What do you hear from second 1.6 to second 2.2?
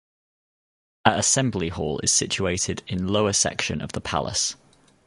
hall is